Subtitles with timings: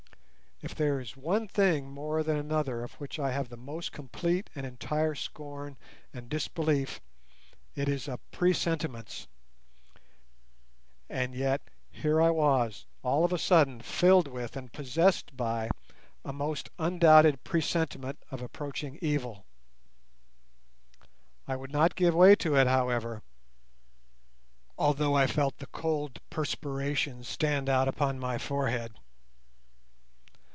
[0.63, 4.47] If there is one thing more than another of which I have the most complete
[4.53, 5.75] and entire scorn
[6.13, 7.01] and disbelief,
[7.73, 9.25] it is of presentiments,
[11.09, 15.71] and yet here I was all of a sudden filled with and possessed by
[16.23, 19.47] a most undoubted presentiment of approaching evil.
[21.47, 23.23] I would not give way to it, however,
[24.77, 28.93] although I felt the cold perspiration stand out upon my forehead.